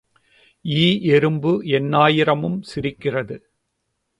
[0.65, 3.37] ஈ எறும்பு எண்ணாயிரமும் சிரிக்கிறது.